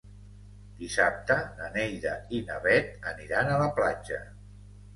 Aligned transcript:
Dissabte 0.79 1.35
na 1.59 1.69
Neida 1.75 2.15
i 2.39 2.41
na 2.49 2.57
Bet 2.65 3.07
aniran 3.15 3.53
a 3.53 3.61
la 3.65 3.71
platja. 3.79 4.23